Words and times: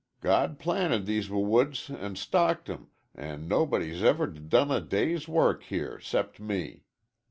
God 0.19 0.57
planted 0.57 1.05
these 1.05 1.27
w 1.27 1.45
woods 1.45 1.87
an' 1.91 2.15
stocked 2.15 2.67
'em, 2.71 2.89
an' 3.13 3.47
nobody's 3.47 4.01
ever 4.01 4.25
d 4.25 4.39
done 4.39 4.71
a 4.71 4.81
day's 4.81 5.27
work 5.27 5.61
here 5.65 5.99
'cept 5.99 6.39
me. 6.39 6.85